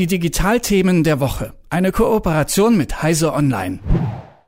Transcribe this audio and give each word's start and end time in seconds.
Die 0.00 0.06
Digitalthemen 0.06 1.04
der 1.04 1.20
Woche. 1.20 1.52
Eine 1.68 1.92
Kooperation 1.92 2.74
mit 2.74 3.02
Heise 3.02 3.34
Online. 3.34 3.80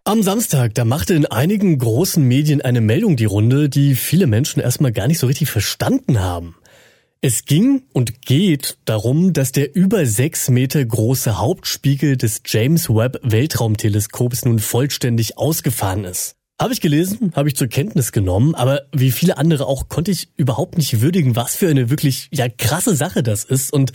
Am 0.02 0.22
Samstag, 0.22 0.74
da 0.74 0.86
machte 0.86 1.12
in 1.12 1.26
einigen 1.26 1.76
großen 1.76 2.26
Medien 2.26 2.62
eine 2.62 2.80
Meldung 2.80 3.16
die 3.16 3.26
Runde, 3.26 3.68
die 3.68 3.94
viele 3.94 4.26
Menschen 4.26 4.60
erstmal 4.62 4.92
gar 4.92 5.08
nicht 5.08 5.18
so 5.18 5.26
richtig 5.26 5.50
verstanden 5.50 6.20
haben. 6.20 6.54
Es 7.20 7.44
ging 7.44 7.82
und 7.92 8.22
geht 8.22 8.78
darum, 8.86 9.34
dass 9.34 9.52
der 9.52 9.76
über 9.76 10.06
sechs 10.06 10.48
Meter 10.48 10.82
große 10.82 11.38
Hauptspiegel 11.38 12.16
des 12.16 12.40
James 12.46 12.88
Webb 12.88 13.20
Weltraumteleskops 13.22 14.46
nun 14.46 14.58
vollständig 14.58 15.36
ausgefahren 15.36 16.04
ist. 16.04 16.36
Habe 16.58 16.72
ich 16.72 16.80
gelesen, 16.80 17.32
habe 17.34 17.50
ich 17.50 17.56
zur 17.56 17.68
Kenntnis 17.68 18.12
genommen, 18.12 18.54
aber 18.54 18.82
wie 18.92 19.10
viele 19.10 19.36
andere 19.36 19.66
auch 19.66 19.90
konnte 19.90 20.12
ich 20.12 20.28
überhaupt 20.36 20.78
nicht 20.78 21.02
würdigen, 21.02 21.36
was 21.36 21.56
für 21.56 21.68
eine 21.68 21.90
wirklich 21.90 22.28
ja 22.32 22.48
krasse 22.48 22.96
Sache 22.96 23.22
das 23.22 23.44
ist 23.44 23.70
und 23.70 23.92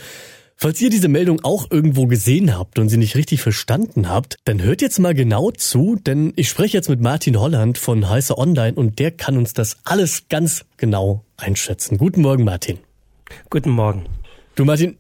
Falls 0.59 0.81
ihr 0.81 0.89
diese 0.89 1.07
Meldung 1.07 1.43
auch 1.43 1.69
irgendwo 1.69 2.07
gesehen 2.07 2.57
habt 2.57 2.79
und 2.79 2.89
sie 2.89 2.97
nicht 2.97 3.15
richtig 3.15 3.41
verstanden 3.41 4.09
habt, 4.09 4.37
dann 4.43 4.59
hört 4.59 4.81
jetzt 4.81 4.97
mal 4.97 5.13
genau 5.13 5.51
zu, 5.51 5.95
denn 5.95 6.33
ich 6.35 6.49
spreche 6.49 6.75
jetzt 6.75 6.89
mit 6.89 6.99
Martin 6.99 7.39
Holland 7.39 7.77
von 7.77 8.09
Heiße 8.09 8.35
Online 8.35 8.73
und 8.73 8.97
der 8.97 9.11
kann 9.11 9.37
uns 9.37 9.53
das 9.53 9.77
alles 9.83 10.29
ganz 10.29 10.65
genau 10.77 11.23
einschätzen. 11.37 11.99
Guten 11.99 12.21
Morgen, 12.21 12.43
Martin. 12.43 12.79
Guten 13.51 13.69
Morgen. 13.69 14.07
Du, 14.55 14.65
Martin, 14.65 14.97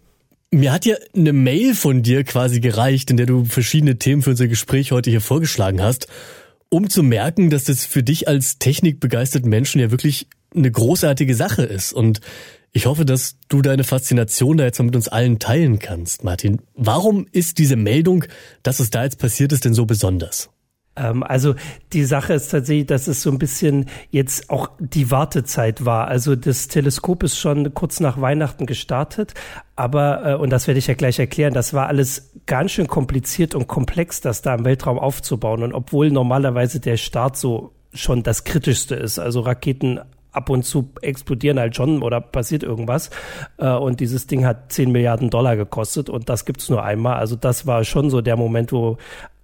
mir 0.51 0.71
hat 0.71 0.85
ja 0.85 0.95
eine 1.15 1.33
Mail 1.33 1.73
von 1.73 2.03
dir 2.03 2.23
quasi 2.23 2.59
gereicht, 2.59 3.09
in 3.09 3.17
der 3.17 3.25
du 3.25 3.43
verschiedene 3.43 3.97
Themen 3.97 4.21
für 4.21 4.29
unser 4.29 4.47
Gespräch 4.47 4.91
heute 4.91 5.09
hier 5.09 5.21
vorgeschlagen 5.21 5.81
hast 5.81 6.07
um 6.69 6.89
zu 6.89 7.03
merken, 7.03 7.49
dass 7.49 7.65
das 7.65 7.85
für 7.85 8.03
dich 8.03 8.27
als 8.27 8.59
technikbegeisterten 8.59 9.49
Menschen 9.49 9.79
ja 9.79 9.91
wirklich 9.91 10.27
eine 10.57 10.71
großartige 10.71 11.35
Sache 11.35 11.63
ist. 11.63 11.93
Und 11.93 12.21
ich 12.71 12.85
hoffe, 12.85 13.05
dass 13.05 13.37
du 13.47 13.61
deine 13.61 13.83
Faszination 13.83 14.57
da 14.57 14.65
jetzt 14.65 14.79
mal 14.79 14.85
mit 14.85 14.95
uns 14.95 15.07
allen 15.07 15.39
teilen 15.39 15.79
kannst, 15.79 16.23
Martin. 16.23 16.61
Warum 16.75 17.27
ist 17.31 17.57
diese 17.57 17.75
Meldung, 17.75 18.25
dass 18.63 18.79
es 18.79 18.89
da 18.89 19.03
jetzt 19.03 19.19
passiert 19.19 19.51
ist, 19.51 19.65
denn 19.65 19.73
so 19.73 19.85
besonders? 19.85 20.49
Ähm, 20.97 21.23
also 21.23 21.55
die 21.93 22.03
Sache 22.03 22.33
ist 22.33 22.49
tatsächlich, 22.49 22.87
dass 22.87 23.07
es 23.07 23.21
so 23.21 23.31
ein 23.31 23.39
bisschen 23.39 23.85
jetzt 24.09 24.49
auch 24.49 24.71
die 24.79 25.11
Wartezeit 25.11 25.85
war. 25.85 26.07
Also 26.07 26.35
das 26.35 26.67
Teleskop 26.67 27.23
ist 27.23 27.37
schon 27.37 27.73
kurz 27.73 27.99
nach 27.99 28.19
Weihnachten 28.19 28.65
gestartet, 28.65 29.33
aber, 29.75 30.25
äh, 30.25 30.35
und 30.35 30.49
das 30.49 30.67
werde 30.67 30.79
ich 30.79 30.87
ja 30.87 30.95
gleich 30.95 31.19
erklären, 31.19 31.53
das 31.53 31.73
war 31.73 31.87
alles 31.87 32.31
ganz 32.45 32.71
schön 32.71 32.87
kompliziert 32.87 33.55
und 33.55 33.67
komplex, 33.67 34.21
das 34.21 34.41
da 34.41 34.55
im 34.55 34.65
Weltraum 34.65 34.99
aufzubauen. 34.99 35.63
Und 35.63 35.73
obwohl 35.73 36.11
normalerweise 36.11 36.79
der 36.79 36.97
Start 36.97 37.37
so 37.37 37.73
schon 37.93 38.23
das 38.23 38.43
Kritischste 38.43 38.95
ist, 38.95 39.19
also 39.19 39.41
Raketen 39.41 39.99
ab 40.31 40.49
und 40.49 40.63
zu 40.63 40.89
explodieren 41.01 41.59
halt 41.59 41.75
schon 41.75 42.03
oder 42.03 42.21
passiert 42.21 42.63
irgendwas. 42.63 43.09
Äh, 43.57 43.71
und 43.71 43.99
dieses 43.99 44.27
Ding 44.27 44.45
hat 44.45 44.71
10 44.71 44.91
Milliarden 44.91 45.29
Dollar 45.29 45.55
gekostet 45.55 46.09
und 46.09 46.29
das 46.29 46.45
gibt's 46.45 46.69
nur 46.69 46.83
einmal. 46.83 47.17
Also 47.17 47.35
das 47.35 47.65
war 47.65 47.83
schon 47.83 48.09
so 48.09 48.21
der 48.21 48.37
Moment, 48.37 48.71
wo 48.71 48.97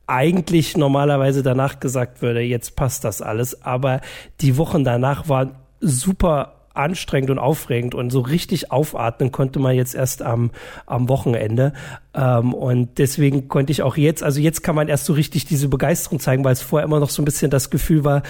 eigentlich 0.08 0.76
normalerweise 0.78 1.44
danach 1.44 1.80
gesagt 1.80 2.22
würde, 2.22 2.42
jetzt 2.42 2.76
passt 2.76 3.04
das 3.04 3.22
alles. 3.22 3.64
Aber 3.64 4.02
die 4.42 4.58
Wochen 4.58 4.84
danach 4.84 5.30
waren 5.30 5.56
super 5.80 6.63
anstrengend 6.74 7.30
und 7.30 7.40
aufregend 7.40 7.94
und 7.94 8.10
so 8.10 8.22
richtig 8.22 8.72
aufatmen 8.72 9.32
konnte 9.32 9.60
man 9.60 9.76
jetzt 9.76 9.94
erst 9.94 10.22
am, 10.22 10.52
am 10.86 11.08
Wochenende. 11.08 11.74
Ähm, 12.16 12.54
und 12.54 12.98
deswegen 12.98 13.48
konnte 13.48 13.72
ich 13.72 13.84
auch 13.84 13.96
jetzt, 13.96 14.24
also 14.24 14.40
jetzt 14.40 14.64
kann 14.64 14.76
man 14.76 14.88
erst 14.88 15.06
so 15.06 15.14
richtig 15.14 15.46
diese 15.46 15.68
Begeisterung 15.68 16.20
zeigen, 16.20 16.44
weil 16.44 16.54
es 16.54 16.62
vorher 16.62 16.86
immer 16.86 17.00
noch 17.00 17.10
so 17.10 17.22
ein 17.22 17.26
bisschen 17.26 17.52
das 17.52 17.70
Gefühl 17.70 18.04
war, 18.04 18.24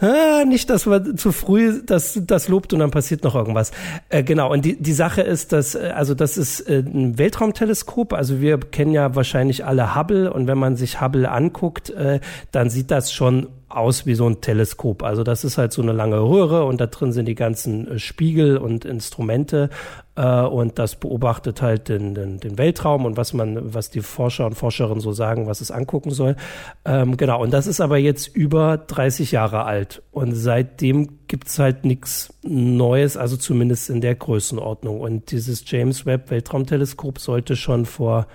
ah, 0.00 0.44
nicht, 0.44 0.70
dass 0.70 0.86
man 0.86 1.16
zu 1.16 1.30
früh 1.30 1.82
das, 1.84 2.18
das 2.26 2.48
lobt 2.48 2.72
und 2.72 2.80
dann 2.80 2.90
passiert 2.90 3.22
noch 3.22 3.36
irgendwas. 3.36 3.70
Äh, 4.08 4.24
genau, 4.24 4.52
und 4.52 4.64
die, 4.64 4.80
die 4.80 4.92
Sache 4.92 5.22
ist, 5.22 5.52
dass, 5.52 5.76
äh, 5.76 5.92
also 5.94 6.14
das 6.14 6.36
ist 6.36 6.60
äh, 6.62 6.80
ein 6.80 7.16
Weltraumteleskop, 7.16 8.12
also 8.12 8.40
wir 8.40 8.58
kennen 8.58 8.92
ja 8.92 9.14
wahrscheinlich 9.14 9.64
alle 9.64 9.94
Hubble 9.94 10.32
und 10.32 10.48
wenn 10.48 10.58
man 10.58 10.76
sich 10.76 11.00
Hubble 11.00 11.30
anguckt, 11.30 11.90
äh, 11.90 12.18
dann 12.50 12.70
sieht 12.70 12.90
das 12.90 13.12
schon 13.12 13.48
aus 13.76 14.06
wie 14.06 14.14
so 14.14 14.28
ein 14.28 14.40
Teleskop. 14.40 15.02
Also 15.02 15.24
das 15.24 15.44
ist 15.44 15.58
halt 15.58 15.72
so 15.72 15.82
eine 15.82 15.92
lange 15.92 16.20
Röhre 16.20 16.64
und 16.64 16.80
da 16.80 16.86
drin 16.86 17.12
sind 17.12 17.26
die 17.26 17.34
ganzen 17.34 17.88
äh, 17.88 17.98
Spiegel 17.98 18.56
und 18.56 18.84
Instrumente 18.84 19.70
äh, 20.16 20.42
und 20.42 20.78
das 20.78 20.96
beobachtet 20.96 21.62
halt 21.62 21.88
den, 21.88 22.14
den, 22.14 22.40
den 22.40 22.58
Weltraum 22.58 23.04
und 23.04 23.16
was 23.16 23.32
man, 23.32 23.74
was 23.74 23.90
die 23.90 24.00
Forscher 24.00 24.46
und 24.46 24.54
Forscherinnen 24.54 25.00
so 25.00 25.12
sagen, 25.12 25.46
was 25.46 25.60
es 25.60 25.70
angucken 25.70 26.10
soll. 26.10 26.36
Ähm, 26.84 27.16
genau, 27.16 27.42
und 27.42 27.52
das 27.52 27.66
ist 27.66 27.80
aber 27.80 27.98
jetzt 27.98 28.28
über 28.28 28.76
30 28.78 29.32
Jahre 29.32 29.64
alt 29.64 30.02
und 30.12 30.34
seitdem 30.34 31.26
gibt's 31.26 31.58
halt 31.58 31.84
nichts 31.84 32.32
Neues, 32.42 33.16
also 33.16 33.36
zumindest 33.36 33.90
in 33.90 34.00
der 34.00 34.14
Größenordnung. 34.14 35.00
Und 35.00 35.30
dieses 35.30 35.64
James 35.66 36.06
Webb 36.06 36.30
Weltraumteleskop 36.30 37.18
sollte 37.18 37.56
schon 37.56 37.86
vor 37.86 38.26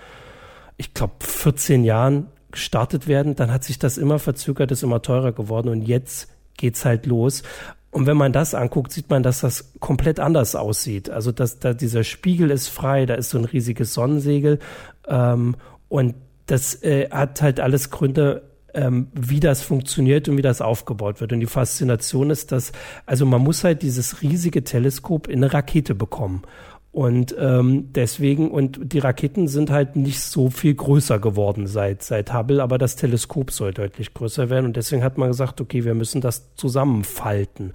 ich 0.79 0.93
glaube, 0.93 1.13
14 1.19 1.83
Jahren 1.83 2.27
gestartet 2.51 3.07
werden, 3.07 3.35
dann 3.35 3.51
hat 3.51 3.63
sich 3.63 3.79
das 3.79 3.97
immer 3.97 4.19
verzögert, 4.19 4.71
ist 4.71 4.83
immer 4.83 5.01
teurer 5.01 5.31
geworden 5.31 5.69
und 5.69 5.81
jetzt 5.81 6.29
geht's 6.57 6.85
halt 6.85 7.05
los. 7.05 7.43
Und 7.91 8.05
wenn 8.05 8.17
man 8.17 8.33
das 8.33 8.53
anguckt, 8.53 8.91
sieht 8.91 9.09
man, 9.09 9.23
dass 9.23 9.41
das 9.41 9.73
komplett 9.79 10.19
anders 10.19 10.55
aussieht. 10.55 11.09
Also 11.09 11.31
dass 11.31 11.59
da 11.59 11.73
dieser 11.73 12.03
Spiegel 12.03 12.51
ist 12.51 12.67
frei, 12.67 13.05
da 13.05 13.15
ist 13.15 13.31
so 13.31 13.37
ein 13.37 13.45
riesiges 13.45 13.93
Sonnensegel 13.93 14.59
ähm, 15.07 15.55
und 15.87 16.15
das 16.45 16.81
äh, 16.83 17.09
hat 17.09 17.41
halt 17.41 17.59
alles 17.59 17.89
Gründe, 17.89 18.43
ähm, 18.73 19.07
wie 19.13 19.39
das 19.39 19.61
funktioniert 19.61 20.29
und 20.29 20.37
wie 20.37 20.43
das 20.43 20.61
aufgebaut 20.61 21.21
wird. 21.21 21.33
Und 21.33 21.39
die 21.39 21.47
Faszination 21.47 22.29
ist, 22.29 22.51
dass 22.51 22.71
also 23.05 23.25
man 23.25 23.41
muss 23.41 23.63
halt 23.63 23.81
dieses 23.81 24.21
riesige 24.21 24.63
Teleskop 24.63 25.27
in 25.27 25.43
eine 25.43 25.53
Rakete 25.53 25.95
bekommen. 25.95 26.43
Und 26.91 27.35
ähm, 27.37 27.93
deswegen, 27.93 28.49
und 28.49 28.79
die 28.93 28.99
Raketen 28.99 29.47
sind 29.47 29.69
halt 29.69 29.95
nicht 29.95 30.21
so 30.21 30.49
viel 30.49 30.73
größer 30.73 31.19
geworden 31.19 31.67
seit, 31.67 32.01
seit 32.01 32.33
Hubble, 32.33 32.63
aber 32.63 32.79
das 32.79 32.95
Teleskop 32.95 33.51
soll 33.51 33.73
deutlich 33.73 34.13
größer 34.13 34.49
werden. 34.49 34.65
Und 34.65 34.75
deswegen 34.75 35.03
hat 35.03 35.17
man 35.17 35.27
gesagt, 35.27 35.61
okay, 35.61 35.85
wir 35.85 35.93
müssen 35.93 36.19
das 36.19 36.55
zusammenfalten 36.55 37.73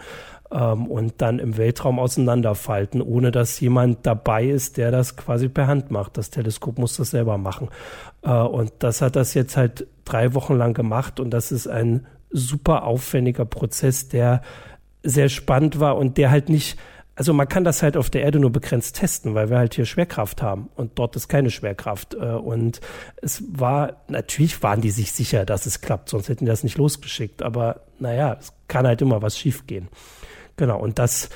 ähm, 0.51 0.87
und 0.89 1.15
dann 1.19 1.39
im 1.39 1.57
Weltraum 1.57 2.01
auseinanderfalten, 2.01 3.01
ohne 3.03 3.31
dass 3.31 3.61
jemand 3.61 4.05
dabei 4.05 4.47
ist, 4.47 4.79
der 4.79 4.91
das 4.91 5.17
quasi 5.17 5.49
per 5.49 5.69
Hand 5.69 5.93
macht. 5.93 6.19
Das 6.19 6.31
Teleskop 6.31 6.79
muss 6.79 6.97
das 6.97 7.11
selber 7.11 7.39
machen. 7.39 7.69
Äh, 8.23 8.33
und 8.33 8.73
das 8.81 9.01
hat 9.01 9.15
das 9.15 9.35
jetzt 9.35 9.57
halt 9.57 9.87
drei 10.05 10.35
Wochen 10.35 10.55
lang 10.55 10.75
gemacht 10.75 11.21
und 11.21 11.31
das 11.31 11.53
ist 11.53 11.69
ein 11.69 12.07
super 12.31 12.83
aufwendiger 12.83 13.45
Prozess, 13.45 14.09
der 14.09 14.43
sehr 15.05 15.29
spannend 15.29 15.79
war 15.79 15.97
und 15.97 16.19
der 16.19 16.31
halt 16.31 16.49
nicht 16.49 16.79
also 17.17 17.33
man 17.33 17.49
kann 17.49 17.65
das 17.65 17.83
halt 17.83 17.97
auf 17.97 18.11
der 18.11 18.23
Erde 18.23 18.41
nur 18.41 18.51
begrenzt 18.51 18.97
testen, 18.97 19.35
weil 19.35 19.51
wir 19.51 19.59
halt 19.59 19.75
hier 19.75 19.87
Schwerkraft 19.87 20.43
haben 20.43 20.69
und 20.75 20.99
dort 20.99 21.15
ist 21.17 21.29
keine 21.29 21.51
Schwerkraft. 21.51 22.15
Äh, 22.15 22.19
und 22.19 22.81
es 23.23 23.43
war, 23.49 24.05
natürlich 24.09 24.63
waren 24.63 24.81
die 24.81 24.91
sich 24.91 25.13
sicher, 25.13 25.45
dass 25.45 25.67
es 25.67 25.81
klappt, 25.81 26.09
sonst 26.09 26.29
hätten 26.29 26.45
die 26.45 26.51
das 26.51 26.65
nicht 26.65 26.77
losgeschickt. 26.77 27.43
Aber 27.43 27.83
naja, 27.99 28.37
es 28.41 28.53
kann 28.69 28.87
halt 28.87 29.01
immer 29.01 29.23
was 29.23 29.39
schiefgehen. 29.39 29.89
Genau, 30.57 30.81
und 30.81 30.99
das 30.99 31.29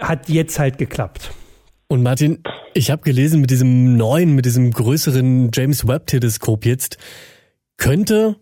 hat 0.00 0.28
jetzt 0.28 0.58
halt 0.58 0.78
geklappt. 0.78 1.32
Und 1.86 2.02
Martin, 2.02 2.42
ich 2.72 2.90
habe 2.90 3.02
gelesen, 3.02 3.40
mit 3.40 3.50
diesem 3.50 3.96
neuen, 3.96 4.34
mit 4.34 4.46
diesem 4.46 4.72
größeren 4.72 5.50
James 5.52 5.86
Webb 5.86 6.08
Teleskop 6.08 6.64
jetzt, 6.64 6.98
könnte 7.76 8.36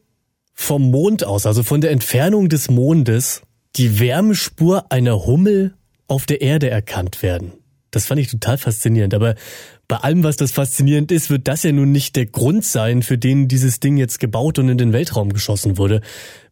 vom 0.55 0.91
Mond 0.91 1.25
aus, 1.25 1.45
also 1.45 1.63
von 1.63 1.81
der 1.81 1.91
Entfernung 1.91 2.49
des 2.49 2.71
Mondes, 2.71 3.43
die 3.77 3.99
Wärmespur 3.99 4.91
einer 4.91 5.27
Hummel 5.27 5.75
auf 6.09 6.27
der 6.27 6.41
Erde 6.41 6.71
erkannt 6.71 7.23
werden. 7.23 7.53
Das 7.91 8.07
fand 8.07 8.21
ich 8.21 8.31
total 8.31 8.59
faszinierend. 8.59 9.15
Aber 9.15 9.35
bei 9.87 9.99
allem, 9.99 10.25
was 10.25 10.37
das 10.37 10.51
faszinierend 10.51 11.13
ist, 11.13 11.29
wird 11.31 11.47
das 11.47 11.63
ja 11.63 11.73
nun 11.73 11.93
nicht 11.93 12.17
der 12.17 12.27
Grund 12.27 12.65
sein, 12.65 13.03
für 13.03 13.19
den 13.19 13.49
dieses 13.49 13.81
Ding 13.81 13.99
jetzt 13.99 14.19
gebaut 14.19 14.59
und 14.59 14.69
in 14.69 14.79
den 14.79 14.93
Weltraum 14.93 15.33
geschossen 15.33 15.77
wurde. 15.77 16.01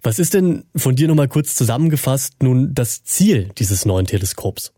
Was 0.02 0.18
ist 0.18 0.34
denn 0.34 0.64
von 0.76 0.94
dir 0.94 1.08
nochmal 1.08 1.28
kurz 1.28 1.54
zusammengefasst 1.54 2.42
nun 2.42 2.74
das 2.74 3.04
Ziel 3.04 3.48
dieses 3.58 3.86
neuen 3.86 4.06
Teleskops? 4.06 4.72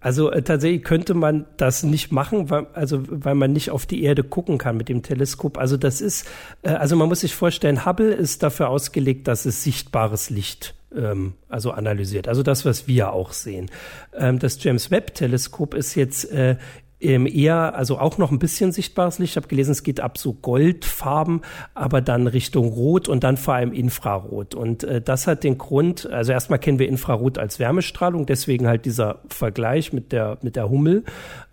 Also 0.00 0.30
äh, 0.30 0.42
tatsächlich 0.42 0.84
könnte 0.84 1.14
man 1.14 1.46
das 1.56 1.82
nicht 1.82 2.12
machen, 2.12 2.50
weil, 2.50 2.66
also 2.74 3.02
weil 3.08 3.34
man 3.34 3.54
nicht 3.54 3.70
auf 3.70 3.86
die 3.86 4.02
Erde 4.02 4.22
gucken 4.22 4.58
kann 4.58 4.76
mit 4.76 4.90
dem 4.90 5.02
Teleskop. 5.02 5.56
Also 5.56 5.78
das 5.78 6.02
ist, 6.02 6.26
äh, 6.62 6.68
also 6.68 6.94
man 6.94 7.08
muss 7.08 7.20
sich 7.20 7.34
vorstellen, 7.34 7.86
Hubble 7.86 8.12
ist 8.12 8.42
dafür 8.42 8.68
ausgelegt, 8.68 9.26
dass 9.28 9.46
es 9.46 9.64
sichtbares 9.64 10.28
Licht 10.28 10.74
ähm, 10.96 11.34
also 11.48 11.70
analysiert. 11.70 12.28
Also 12.28 12.42
das, 12.42 12.64
was 12.64 12.88
wir 12.88 13.12
auch 13.12 13.32
sehen. 13.32 13.70
Ähm, 14.16 14.38
das 14.38 14.62
James 14.62 14.90
Webb 14.90 15.14
Teleskop 15.14 15.74
ist 15.74 15.94
jetzt 15.94 16.30
äh, 16.32 16.56
eher, 17.04 17.74
also 17.74 17.98
auch 17.98 18.18
noch 18.18 18.30
ein 18.30 18.38
bisschen 18.38 18.72
sichtbares 18.72 19.18
Licht. 19.18 19.32
Ich 19.32 19.36
habe 19.36 19.48
gelesen, 19.48 19.72
es 19.72 19.82
geht 19.82 20.00
ab 20.00 20.16
so 20.16 20.32
Goldfarben, 20.32 21.42
aber 21.74 22.00
dann 22.00 22.26
Richtung 22.26 22.68
Rot 22.68 23.08
und 23.08 23.24
dann 23.24 23.36
vor 23.36 23.54
allem 23.54 23.72
Infrarot. 23.72 24.54
Und 24.54 24.84
äh, 24.84 25.00
das 25.00 25.26
hat 25.26 25.44
den 25.44 25.58
Grund, 25.58 26.06
also 26.10 26.32
erstmal 26.32 26.58
kennen 26.58 26.78
wir 26.78 26.88
Infrarot 26.88 27.38
als 27.38 27.58
Wärmestrahlung, 27.58 28.26
deswegen 28.26 28.66
halt 28.66 28.84
dieser 28.84 29.20
Vergleich 29.28 29.92
mit 29.92 30.12
der, 30.12 30.38
mit 30.42 30.56
der 30.56 30.70
Hummel. 30.70 31.04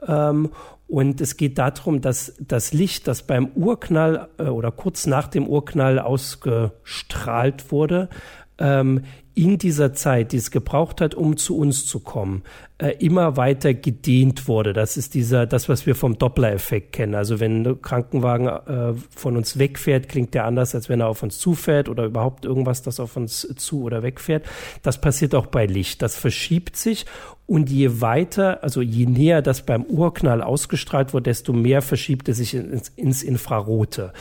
Ähm, 0.08 0.50
und 0.88 1.22
es 1.22 1.38
geht 1.38 1.58
darum, 1.58 2.02
dass 2.02 2.34
das 2.40 2.74
Licht, 2.74 3.08
das 3.08 3.24
beim 3.24 3.48
Urknall 3.56 4.28
äh, 4.38 4.44
oder 4.44 4.72
kurz 4.72 5.06
nach 5.06 5.28
dem 5.28 5.48
Urknall 5.48 6.00
ausgestrahlt 6.00 7.72
wurde, 7.72 8.10
ähm, 8.58 9.04
in 9.34 9.58
dieser 9.58 9.94
Zeit, 9.94 10.32
die 10.32 10.38
es 10.38 10.52
gebraucht 10.52 11.02
hat, 11.02 11.16
um 11.16 11.38
zu 11.38 11.58
uns 11.58 11.86
zu 11.86 12.00
kommen, 12.00 12.44
äh, 12.82 12.96
immer 12.98 13.38
weiter 13.38 13.76
gedehnt 13.76 14.48
wurde. 14.48 14.74
Das 14.74 14.98
ist 14.98 15.14
dieser, 15.14 15.46
das, 15.46 15.70
was 15.70 15.86
wir 15.86 15.94
vom 15.94 16.18
Doppler-Effekt 16.18 16.94
kennen. 16.94 17.14
Also 17.14 17.40
wenn 17.40 17.64
ein 17.64 17.82
Krankenwagen 17.82 18.48
äh, 18.48 18.94
von 19.16 19.38
uns 19.38 19.60
wegfährt, 19.60 20.10
klingt 20.10 20.34
der 20.34 20.46
anders, 20.46 20.74
als 20.74 20.90
wenn 20.90 21.00
er 21.00 21.08
auf 21.08 21.22
uns 21.22 21.38
zufährt 21.38 21.90
oder 21.90 22.06
überhaupt 22.06 22.44
irgendwas, 22.44 22.82
das 22.82 23.00
auf 23.00 23.16
uns 23.18 23.48
zu 23.56 23.84
oder 23.84 24.02
wegfährt. 24.02 24.46
Das 24.82 25.00
passiert 25.00 25.36
auch 25.36 25.46
bei 25.46 25.68
Licht. 25.68 26.02
Das 26.02 26.16
verschiebt 26.16 26.76
sich 26.76 27.06
und 27.46 27.70
je 27.70 28.02
weiter, 28.02 28.64
also 28.64 28.82
je 28.82 29.06
näher 29.06 29.44
das 29.44 29.62
beim 29.64 29.84
Urknall 29.84 30.42
ausgestrahlt 30.42 31.14
wird, 31.14 31.28
desto 31.28 31.54
mehr 31.54 31.84
verschiebt 31.84 32.30
es 32.30 32.38
sich 32.38 32.56
ins, 32.56 32.90
ins 32.96 33.22
Infrarote. 33.22 34.12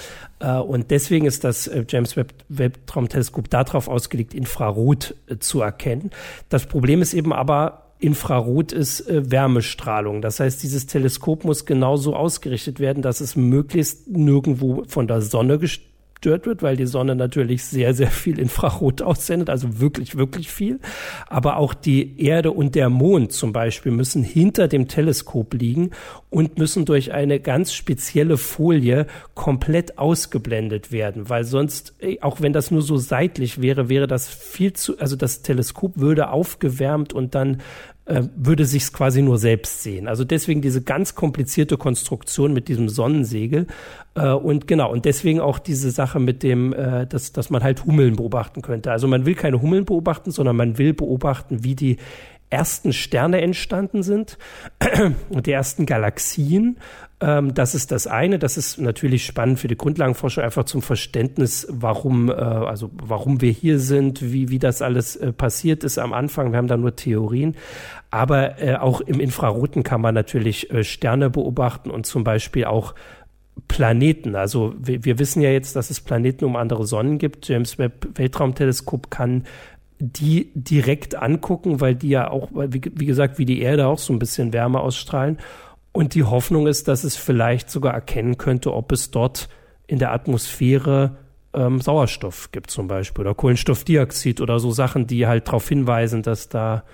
Äh, 0.40 0.56
und 0.56 0.90
deswegen 0.90 1.24
ist 1.24 1.44
das 1.44 1.66
äh, 1.66 1.84
James 1.88 2.16
Webb 2.16 2.34
Weltraumteleskop 2.50 3.48
darauf 3.48 3.88
ausgelegt, 3.88 4.34
Infrarot 4.34 5.14
zu 5.38 5.62
erkennen. 5.62 6.10
Das 6.50 6.66
Problem 6.66 7.00
ist 7.00 7.14
eben 7.14 7.32
aber, 7.32 7.89
Infrarot 8.00 8.72
ist 8.72 9.08
äh, 9.08 9.30
Wärmestrahlung. 9.30 10.22
Das 10.22 10.40
heißt, 10.40 10.62
dieses 10.62 10.86
Teleskop 10.86 11.44
muss 11.44 11.66
genauso 11.66 12.16
ausgerichtet 12.16 12.80
werden, 12.80 13.02
dass 13.02 13.20
es 13.20 13.36
möglichst 13.36 14.08
nirgendwo 14.08 14.84
von 14.88 15.06
der 15.06 15.20
Sonne 15.20 15.58
gestört 15.58 15.89
gestört 16.20 16.44
wird, 16.44 16.62
weil 16.62 16.76
die 16.76 16.86
Sonne 16.86 17.16
natürlich 17.16 17.64
sehr, 17.64 17.94
sehr 17.94 18.10
viel 18.10 18.38
Infrarot 18.38 19.00
aussendet, 19.00 19.48
also 19.48 19.80
wirklich, 19.80 20.18
wirklich 20.18 20.50
viel. 20.50 20.78
Aber 21.28 21.56
auch 21.56 21.72
die 21.72 22.20
Erde 22.20 22.50
und 22.50 22.74
der 22.74 22.90
Mond 22.90 23.32
zum 23.32 23.54
Beispiel 23.54 23.90
müssen 23.90 24.22
hinter 24.22 24.68
dem 24.68 24.86
Teleskop 24.86 25.54
liegen 25.54 25.92
und 26.28 26.58
müssen 26.58 26.84
durch 26.84 27.12
eine 27.12 27.40
ganz 27.40 27.72
spezielle 27.72 28.36
Folie 28.36 29.06
komplett 29.34 29.96
ausgeblendet 29.96 30.92
werden, 30.92 31.30
weil 31.30 31.44
sonst, 31.44 31.94
auch 32.20 32.42
wenn 32.42 32.52
das 32.52 32.70
nur 32.70 32.82
so 32.82 32.98
seitlich 32.98 33.62
wäre, 33.62 33.88
wäre 33.88 34.06
das 34.06 34.28
viel 34.28 34.74
zu, 34.74 34.98
also 34.98 35.16
das 35.16 35.40
Teleskop 35.40 35.96
würde 35.96 36.28
aufgewärmt 36.28 37.14
und 37.14 37.34
dann 37.34 37.62
äh, 38.10 38.28
würde 38.34 38.64
sich 38.64 38.92
quasi 38.92 39.22
nur 39.22 39.38
selbst 39.38 39.82
sehen. 39.82 40.08
Also 40.08 40.24
deswegen 40.24 40.60
diese 40.60 40.82
ganz 40.82 41.14
komplizierte 41.14 41.76
Konstruktion 41.76 42.52
mit 42.52 42.66
diesem 42.66 42.88
Sonnensegel 42.88 43.68
äh, 44.16 44.32
und 44.32 44.66
genau 44.66 44.90
und 44.90 45.04
deswegen 45.04 45.38
auch 45.38 45.60
diese 45.60 45.92
Sache 45.92 46.18
mit 46.18 46.42
dem, 46.42 46.72
äh, 46.72 47.06
dass 47.06 47.30
dass 47.32 47.50
man 47.50 47.62
halt 47.62 47.84
Hummeln 47.84 48.16
beobachten 48.16 48.62
könnte. 48.62 48.90
Also 48.90 49.06
man 49.06 49.26
will 49.26 49.36
keine 49.36 49.62
Hummeln 49.62 49.84
beobachten, 49.84 50.32
sondern 50.32 50.56
man 50.56 50.76
will 50.76 50.92
beobachten, 50.92 51.62
wie 51.62 51.76
die 51.76 51.98
ersten 52.50 52.92
Sterne 52.92 53.40
entstanden 53.40 54.02
sind 54.02 54.36
und 55.30 55.46
die 55.46 55.52
ersten 55.52 55.86
Galaxien. 55.86 56.78
Ähm, 57.20 57.54
das 57.54 57.74
ist 57.74 57.92
das 57.92 58.06
eine. 58.06 58.38
Das 58.38 58.56
ist 58.56 58.78
natürlich 58.78 59.24
spannend 59.24 59.60
für 59.60 59.68
die 59.68 59.76
Grundlagenforschung, 59.76 60.42
einfach 60.42 60.64
zum 60.64 60.82
Verständnis, 60.82 61.66
warum, 61.70 62.28
äh, 62.28 62.32
also 62.32 62.90
warum 62.92 63.40
wir 63.40 63.52
hier 63.52 63.78
sind, 63.78 64.20
wie, 64.32 64.48
wie 64.48 64.58
das 64.58 64.82
alles 64.82 65.16
äh, 65.16 65.32
passiert 65.32 65.84
ist 65.84 65.98
am 65.98 66.12
Anfang. 66.12 66.52
Wir 66.52 66.58
haben 66.58 66.68
da 66.68 66.76
nur 66.76 66.96
Theorien. 66.96 67.56
Aber 68.10 68.60
äh, 68.60 68.76
auch 68.76 69.00
im 69.00 69.20
Infraroten 69.20 69.84
kann 69.84 70.00
man 70.00 70.14
natürlich 70.14 70.70
äh, 70.70 70.82
Sterne 70.82 71.30
beobachten 71.30 71.90
und 71.90 72.06
zum 72.06 72.24
Beispiel 72.24 72.64
auch 72.64 72.94
Planeten. 73.68 74.34
Also 74.34 74.74
wir, 74.78 75.04
wir, 75.04 75.18
wissen 75.18 75.42
ja 75.42 75.50
jetzt, 75.50 75.76
dass 75.76 75.90
es 75.90 76.00
Planeten 76.00 76.44
um 76.44 76.56
andere 76.56 76.86
Sonnen 76.86 77.18
gibt. 77.18 77.48
James 77.48 77.78
Webb 77.78 78.08
Weltraumteleskop 78.14 79.10
kann 79.10 79.44
die 80.00 80.50
direkt 80.54 81.14
angucken, 81.14 81.80
weil 81.80 81.94
die 81.94 82.08
ja 82.08 82.30
auch, 82.30 82.48
wie, 82.52 82.80
wie 82.94 83.06
gesagt, 83.06 83.38
wie 83.38 83.44
die 83.44 83.60
Erde 83.60 83.86
auch 83.86 83.98
so 83.98 84.12
ein 84.12 84.18
bisschen 84.18 84.52
Wärme 84.52 84.80
ausstrahlen. 84.80 85.38
Und 85.92 86.14
die 86.14 86.24
Hoffnung 86.24 86.66
ist, 86.66 86.88
dass 86.88 87.04
es 87.04 87.16
vielleicht 87.16 87.70
sogar 87.70 87.92
erkennen 87.92 88.38
könnte, 88.38 88.72
ob 88.72 88.92
es 88.92 89.10
dort 89.10 89.48
in 89.86 89.98
der 89.98 90.12
Atmosphäre 90.12 91.16
ähm, 91.52 91.80
Sauerstoff 91.80 92.52
gibt 92.52 92.70
zum 92.70 92.86
Beispiel 92.86 93.22
oder 93.22 93.34
Kohlenstoffdioxid 93.34 94.40
oder 94.40 94.58
so 94.58 94.70
Sachen, 94.70 95.06
die 95.06 95.26
halt 95.26 95.48
darauf 95.48 95.68
hinweisen, 95.68 96.22
dass 96.22 96.48
da 96.48 96.84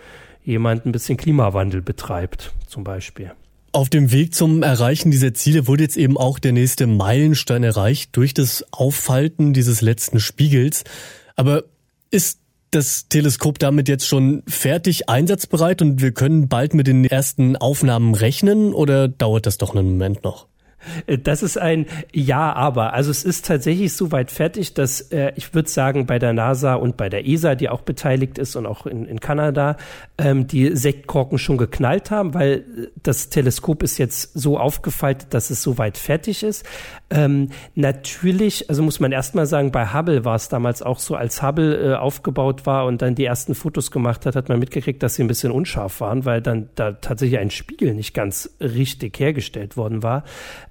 jemand 0.42 0.86
ein 0.86 0.92
bisschen 0.92 1.16
Klimawandel 1.16 1.82
betreibt 1.82 2.54
zum 2.66 2.84
Beispiel. 2.84 3.32
Auf 3.72 3.90
dem 3.90 4.10
Weg 4.10 4.34
zum 4.34 4.62
Erreichen 4.62 5.10
dieser 5.10 5.34
Ziele 5.34 5.66
wurde 5.66 5.82
jetzt 5.82 5.98
eben 5.98 6.16
auch 6.16 6.38
der 6.38 6.52
nächste 6.52 6.86
Meilenstein 6.86 7.62
erreicht 7.62 8.16
durch 8.16 8.32
das 8.32 8.64
Auffalten 8.72 9.52
dieses 9.52 9.82
letzten 9.82 10.18
Spiegels. 10.18 10.84
Aber 11.34 11.64
ist 12.10 12.40
das 12.70 13.08
Teleskop 13.08 13.58
damit 13.58 13.88
jetzt 13.88 14.06
schon 14.06 14.42
fertig 14.46 15.08
einsatzbereit 15.08 15.82
und 15.82 16.02
wir 16.02 16.12
können 16.12 16.48
bald 16.48 16.74
mit 16.74 16.86
den 16.86 17.04
ersten 17.04 17.56
Aufnahmen 17.56 18.14
rechnen 18.14 18.72
oder 18.72 19.08
dauert 19.08 19.46
das 19.46 19.58
doch 19.58 19.74
einen 19.74 19.90
Moment 19.90 20.24
noch? 20.24 20.46
Das 21.22 21.42
ist 21.42 21.58
ein 21.58 21.86
Ja, 22.12 22.52
aber. 22.52 22.92
Also 22.92 23.10
es 23.10 23.24
ist 23.24 23.46
tatsächlich 23.46 23.94
so 23.94 24.12
weit 24.12 24.30
fertig, 24.30 24.74
dass 24.74 25.00
äh, 25.12 25.32
ich 25.36 25.54
würde 25.54 25.68
sagen, 25.68 26.06
bei 26.06 26.18
der 26.18 26.32
NASA 26.32 26.74
und 26.74 26.96
bei 26.96 27.08
der 27.08 27.26
ESA, 27.26 27.54
die 27.54 27.68
auch 27.68 27.82
beteiligt 27.82 28.38
ist 28.38 28.56
und 28.56 28.66
auch 28.66 28.86
in, 28.86 29.06
in 29.06 29.20
Kanada, 29.20 29.76
ähm, 30.18 30.46
die 30.46 30.76
Sektkorken 30.76 31.38
schon 31.38 31.58
geknallt 31.58 32.10
haben, 32.10 32.34
weil 32.34 32.64
das 33.02 33.28
Teleskop 33.28 33.82
ist 33.82 33.98
jetzt 33.98 34.32
so 34.34 34.58
aufgefaltet, 34.58 35.28
dass 35.34 35.50
es 35.50 35.62
so 35.62 35.78
weit 35.78 35.98
fertig 35.98 36.42
ist. 36.42 36.64
Ähm, 37.08 37.50
natürlich, 37.74 38.68
also 38.68 38.82
muss 38.82 38.98
man 38.98 39.12
erstmal 39.12 39.46
sagen, 39.46 39.70
bei 39.70 39.92
Hubble 39.92 40.24
war 40.24 40.34
es 40.34 40.48
damals 40.48 40.82
auch 40.82 40.98
so, 40.98 41.14
als 41.14 41.42
Hubble 41.42 41.92
äh, 41.92 41.94
aufgebaut 41.94 42.66
war 42.66 42.86
und 42.86 43.02
dann 43.02 43.14
die 43.14 43.24
ersten 43.24 43.54
Fotos 43.54 43.90
gemacht 43.90 44.26
hat, 44.26 44.34
hat 44.34 44.48
man 44.48 44.58
mitgekriegt, 44.58 45.02
dass 45.02 45.14
sie 45.14 45.22
ein 45.22 45.28
bisschen 45.28 45.52
unscharf 45.52 46.00
waren, 46.00 46.24
weil 46.24 46.42
dann 46.42 46.68
da 46.74 46.92
tatsächlich 46.92 47.38
ein 47.38 47.50
Spiegel 47.50 47.94
nicht 47.94 48.12
ganz 48.14 48.56
richtig 48.60 49.18
hergestellt 49.18 49.76
worden 49.76 50.02
war. 50.02 50.24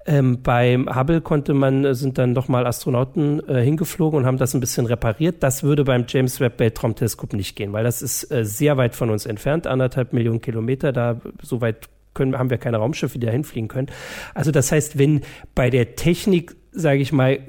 Ähm, 0.06 0.42
beim 0.42 0.94
Hubble 0.94 1.20
konnte 1.20 1.52
man, 1.52 1.94
sind 1.94 2.16
dann 2.16 2.32
nochmal 2.32 2.66
Astronauten 2.66 3.46
äh, 3.48 3.60
hingeflogen 3.62 4.20
und 4.20 4.26
haben 4.26 4.38
das 4.38 4.54
ein 4.54 4.60
bisschen 4.60 4.86
repariert. 4.86 5.42
Das 5.42 5.64
würde 5.64 5.84
beim 5.84 6.04
James 6.06 6.38
Webb 6.38 6.60
Weltraumteleskop 6.60 7.32
nicht 7.32 7.56
gehen, 7.56 7.72
weil 7.72 7.82
das 7.82 8.02
ist 8.02 8.30
äh, 8.30 8.44
sehr 8.44 8.76
weit 8.76 8.94
von 8.94 9.10
uns 9.10 9.26
entfernt, 9.26 9.66
anderthalb 9.66 10.12
Millionen 10.12 10.40
Kilometer. 10.40 10.92
Da 10.92 11.20
so 11.42 11.60
weit 11.60 11.88
können, 12.14 12.38
haben 12.38 12.50
wir 12.50 12.58
keine 12.58 12.78
Raumschiffe, 12.78 13.18
die 13.18 13.26
da 13.26 13.32
hinfliegen 13.32 13.68
können. 13.68 13.88
Also 14.34 14.50
das 14.50 14.72
heißt, 14.72 14.98
wenn 14.98 15.22
bei 15.54 15.70
der 15.70 15.96
Technik, 15.96 16.56
sage 16.72 17.00
ich 17.00 17.12
mal, 17.12 17.40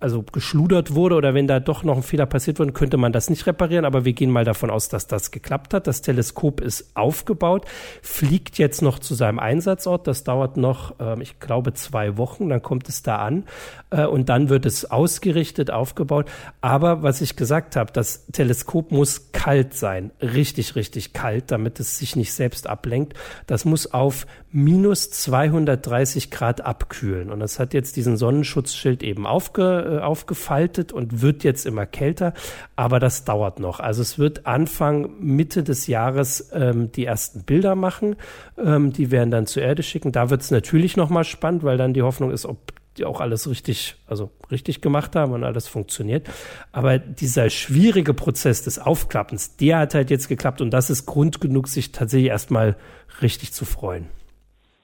also 0.00 0.22
geschludert 0.22 0.94
wurde 0.94 1.16
oder 1.16 1.34
wenn 1.34 1.48
da 1.48 1.58
doch 1.58 1.82
noch 1.82 1.96
ein 1.96 2.02
Fehler 2.02 2.26
passiert 2.26 2.58
wurde, 2.60 2.72
könnte 2.72 2.96
man 2.96 3.12
das 3.12 3.30
nicht 3.30 3.46
reparieren. 3.46 3.84
Aber 3.84 4.04
wir 4.04 4.12
gehen 4.12 4.30
mal 4.30 4.44
davon 4.44 4.70
aus, 4.70 4.88
dass 4.88 5.06
das 5.06 5.30
geklappt 5.30 5.74
hat. 5.74 5.86
Das 5.86 6.02
Teleskop 6.02 6.60
ist 6.60 6.92
aufgebaut, 6.94 7.66
fliegt 8.02 8.58
jetzt 8.58 8.80
noch 8.80 9.00
zu 9.00 9.14
seinem 9.14 9.38
Einsatzort. 9.38 10.06
Das 10.06 10.22
dauert 10.22 10.56
noch, 10.56 11.00
äh, 11.00 11.20
ich 11.20 11.40
glaube, 11.40 11.74
zwei 11.74 12.16
Wochen. 12.16 12.48
Dann 12.48 12.62
kommt 12.62 12.88
es 12.88 13.02
da 13.02 13.16
an 13.16 13.44
äh, 13.90 14.06
und 14.06 14.28
dann 14.28 14.48
wird 14.48 14.66
es 14.66 14.88
ausgerichtet, 14.88 15.70
aufgebaut. 15.70 16.30
Aber 16.60 17.02
was 17.02 17.20
ich 17.20 17.34
gesagt 17.34 17.74
habe, 17.74 17.92
das 17.92 18.26
Teleskop 18.26 18.92
muss 18.92 19.32
kalt 19.32 19.74
sein, 19.74 20.12
richtig, 20.20 20.76
richtig 20.76 21.12
kalt, 21.12 21.50
damit 21.50 21.80
es 21.80 21.98
sich 21.98 22.14
nicht 22.14 22.32
selbst 22.32 22.68
ablenkt. 22.68 23.14
Das 23.46 23.64
muss 23.64 23.92
auf 23.92 24.26
minus 24.50 25.10
230 25.10 26.30
Grad 26.30 26.60
abkühlen. 26.60 27.30
Und 27.30 27.40
das 27.40 27.58
hat 27.58 27.74
jetzt 27.74 27.96
diesen 27.96 28.16
Sonnenschutzschild 28.16 29.02
eben 29.02 29.26
aufge 29.26 29.87
äh, 29.88 29.98
aufgefaltet 29.98 30.92
und 30.92 31.22
wird 31.22 31.44
jetzt 31.44 31.66
immer 31.66 31.86
kälter, 31.86 32.34
aber 32.76 33.00
das 33.00 33.24
dauert 33.24 33.58
noch. 33.58 33.80
Also 33.80 34.02
es 34.02 34.18
wird 34.18 34.46
Anfang, 34.46 35.18
Mitte 35.20 35.62
des 35.62 35.86
Jahres 35.86 36.50
ähm, 36.52 36.92
die 36.92 37.06
ersten 37.06 37.42
Bilder 37.42 37.74
machen, 37.74 38.16
ähm, 38.62 38.92
die 38.92 39.10
werden 39.10 39.30
dann 39.30 39.46
zur 39.46 39.62
Erde 39.62 39.82
schicken. 39.82 40.12
Da 40.12 40.30
wird 40.30 40.42
es 40.42 40.50
natürlich 40.50 40.96
nochmal 40.96 41.24
spannend, 41.24 41.64
weil 41.64 41.78
dann 41.78 41.94
die 41.94 42.02
Hoffnung 42.02 42.30
ist, 42.30 42.44
ob 42.44 42.72
die 42.98 43.04
auch 43.04 43.20
alles 43.20 43.48
richtig, 43.48 43.96
also 44.06 44.30
richtig 44.50 44.80
gemacht 44.80 45.16
haben 45.16 45.32
und 45.32 45.44
alles 45.44 45.68
funktioniert. 45.68 46.28
Aber 46.72 46.98
dieser 46.98 47.48
schwierige 47.50 48.12
Prozess 48.12 48.62
des 48.62 48.78
Aufklappens, 48.78 49.56
der 49.56 49.78
hat 49.78 49.94
halt 49.94 50.10
jetzt 50.10 50.28
geklappt 50.28 50.60
und 50.60 50.70
das 50.70 50.90
ist 50.90 51.06
Grund 51.06 51.40
genug, 51.40 51.68
sich 51.68 51.92
tatsächlich 51.92 52.30
erstmal 52.30 52.76
richtig 53.22 53.52
zu 53.52 53.64
freuen. 53.64 54.06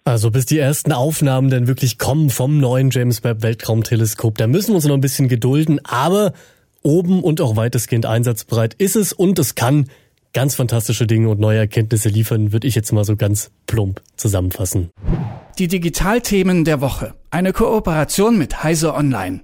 Also 0.07 0.31
bis 0.31 0.45
die 0.45 0.59
ersten 0.59 0.93
Aufnahmen 0.93 1.49
dann 1.49 1.67
wirklich 1.67 1.97
kommen 1.97 2.29
vom 2.29 2.59
neuen 2.59 2.91
James 2.91 3.25
Webb 3.25 3.43
Weltraumteleskop, 3.43 4.37
da 4.37 4.47
müssen 4.47 4.73
wir 4.73 4.75
uns 4.75 4.85
noch 4.85 4.95
ein 4.95 5.01
bisschen 5.01 5.29
gedulden, 5.29 5.81
aber 5.83 6.35
oben 6.83 7.23
und 7.23 7.41
auch 7.41 7.57
weitestgehend 7.57 8.05
einsatzbereit 8.05 8.75
ist 8.75 8.97
es 8.97 9.15
und 9.15 9.39
es 9.39 9.55
kann 9.55 9.89
ganz 10.35 10.57
fantastische 10.57 11.07
Dinge 11.07 11.31
und 11.31 11.41
neue 11.41 11.57
Erkenntnisse 11.57 12.11
liefern, 12.11 12.53
würde 12.53 12.69
ich 12.69 12.75
jetzt 12.75 12.93
mal 12.93 13.05
so 13.05 13.17
ganz 13.17 13.51
plump 13.67 14.03
zusammenfassen. 14.17 14.91
Die 15.59 15.69
Digitalthemen 15.69 16.67
der 16.67 16.83
Woche. 16.83 17.15
Eine 17.31 17.55
Kooperation 17.55 18.37
mit 18.37 18.63
Heise 18.63 18.93
Online. 18.93 19.41